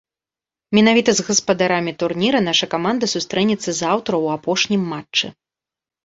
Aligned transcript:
Менавіта 0.77 1.11
з 1.17 1.25
гаспадарамі 1.27 1.91
турніра 2.03 2.39
наша 2.47 2.65
каманда 2.71 3.09
сустрэнецца 3.15 3.69
заўтра 3.81 4.13
ў 4.23 4.39
апошнім 4.41 4.81
матчы. 4.95 5.27